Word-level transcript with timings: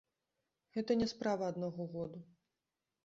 Гэта 0.77 0.97
не 1.01 1.07
справа 1.13 1.43
аднаго 1.53 1.89
году. 1.93 2.19